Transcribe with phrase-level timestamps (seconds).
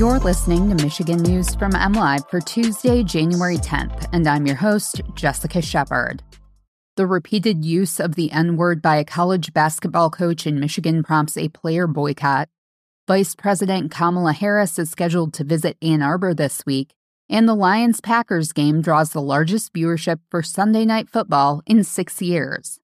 [0.00, 5.02] You're listening to Michigan News from MLive for Tuesday, January 10th, and I'm your host,
[5.14, 6.22] Jessica Shepard.
[6.96, 11.36] The repeated use of the N word by a college basketball coach in Michigan prompts
[11.36, 12.48] a player boycott.
[13.06, 16.94] Vice President Kamala Harris is scheduled to visit Ann Arbor this week,
[17.28, 22.22] and the Lions Packers game draws the largest viewership for Sunday night football in six
[22.22, 22.79] years.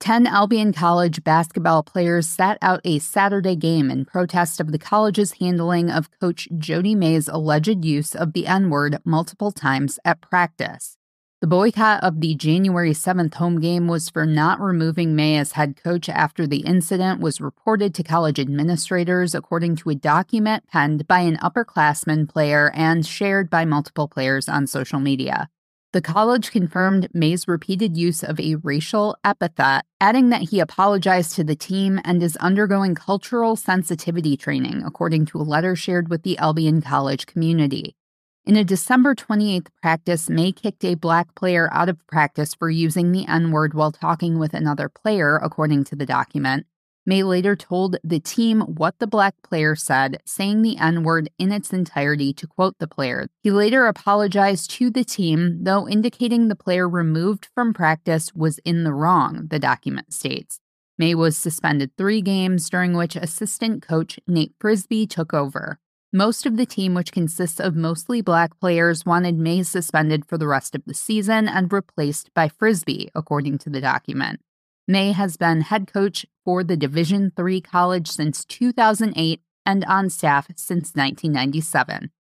[0.00, 5.32] 10 Albion College basketball players sat out a Saturday game in protest of the college's
[5.32, 10.98] handling of Coach Jody May's alleged use of the N word multiple times at practice.
[11.40, 15.76] The boycott of the January 7th home game was for not removing May as head
[15.82, 21.20] coach after the incident was reported to college administrators, according to a document penned by
[21.20, 25.48] an upperclassman player and shared by multiple players on social media.
[25.96, 31.42] The college confirmed May's repeated use of a racial epithet, adding that he apologized to
[31.42, 36.36] the team and is undergoing cultural sensitivity training, according to a letter shared with the
[36.36, 37.96] Albion College community.
[38.44, 43.12] In a December 28th practice, May kicked a black player out of practice for using
[43.12, 46.66] the N word while talking with another player, according to the document.
[47.08, 51.52] May later told the team what the black player said, saying the N word in
[51.52, 53.28] its entirety to quote the player.
[53.44, 58.82] He later apologized to the team, though indicating the player removed from practice was in
[58.82, 60.58] the wrong, the document states.
[60.98, 65.78] May was suspended three games, during which assistant coach Nate Frisbee took over.
[66.12, 70.48] Most of the team, which consists of mostly black players, wanted May suspended for the
[70.48, 74.40] rest of the season and replaced by Frisbee, according to the document.
[74.88, 80.46] May has been head coach for the Division III college since 2008 and on staff
[80.54, 82.12] since 1997.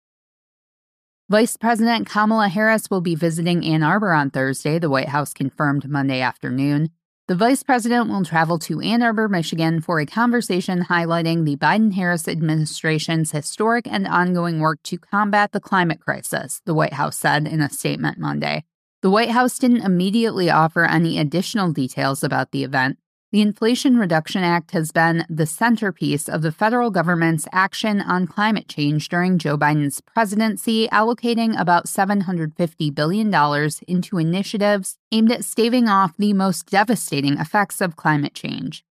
[1.29, 5.87] Vice President Kamala Harris will be visiting Ann Arbor on Thursday, the White House confirmed
[5.87, 6.89] Monday afternoon.
[7.27, 11.93] The vice president will travel to Ann Arbor, Michigan for a conversation highlighting the Biden
[11.93, 17.47] Harris administration's historic and ongoing work to combat the climate crisis, the White House said
[17.47, 18.63] in a statement Monday.
[19.01, 22.97] The White House didn't immediately offer any additional details about the event,
[23.31, 28.67] the Inflation Reduction Act has been the centerpiece of the federal government's action on climate
[28.67, 36.15] change during Joe Biden's presidency, allocating about $750 billion into initiatives aimed at staving off
[36.17, 38.85] the most devastating effects of climate change.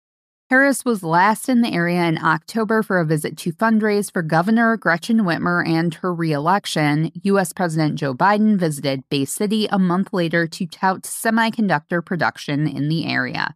[0.50, 4.76] Harris was last in the area in October for a visit to fundraise for Governor
[4.76, 7.12] Gretchen Whitmer and her reelection.
[7.22, 7.52] U.S.
[7.52, 13.06] President Joe Biden visited Bay City a month later to tout semiconductor production in the
[13.06, 13.54] area.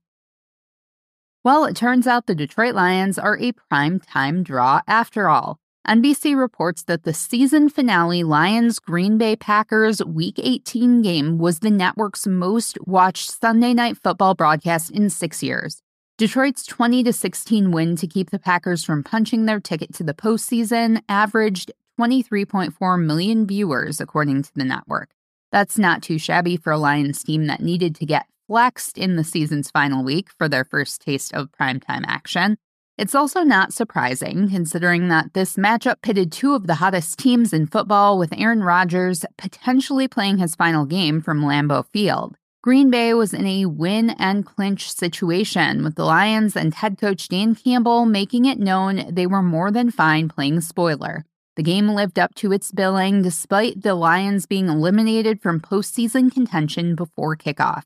[1.45, 5.59] Well, it turns out the Detroit Lions are a prime time draw after all.
[5.87, 11.71] NBC reports that the season finale Lions Green Bay Packers Week 18 game was the
[11.71, 15.83] network's most watched Sunday night football broadcast in six years.
[16.17, 21.03] Detroit's 20 16 win to keep the Packers from punching their ticket to the postseason
[21.11, 25.11] averaged 23.4 million viewers, according to the network.
[25.53, 29.25] That's not too shabby for a Lions team that needed to get flexed in the
[29.25, 32.57] season's final week for their first taste of primetime action.
[32.97, 37.67] It's also not surprising, considering that this matchup pitted two of the hottest teams in
[37.67, 42.37] football, with Aaron Rodgers potentially playing his final game from Lambeau Field.
[42.63, 47.29] Green Bay was in a win and clinch situation, with the Lions and head coach
[47.29, 51.25] Dan Campbell making it known they were more than fine playing spoiler.
[51.57, 56.95] The game lived up to its billing despite the Lions being eliminated from postseason contention
[56.95, 57.83] before kickoff.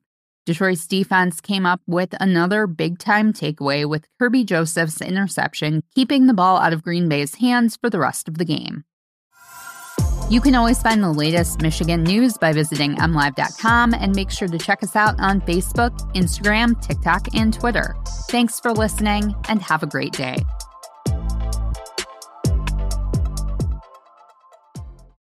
[0.49, 6.33] Detroit's defense came up with another big time takeaway with Kerby Joseph's interception, keeping the
[6.33, 8.85] ball out of Green Bay's hands for the rest of the game.
[10.31, 14.57] You can always find the latest Michigan news by visiting mlive.com and make sure to
[14.57, 17.95] check us out on Facebook, Instagram, TikTok, and Twitter.
[18.31, 20.39] Thanks for listening and have a great day.